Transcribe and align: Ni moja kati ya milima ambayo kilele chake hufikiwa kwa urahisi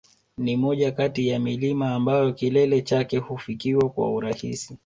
Ni 0.37 0.57
moja 0.57 0.91
kati 0.91 1.27
ya 1.27 1.39
milima 1.39 1.91
ambayo 1.95 2.33
kilele 2.33 2.81
chake 2.81 3.17
hufikiwa 3.17 3.89
kwa 3.89 4.11
urahisi 4.13 4.77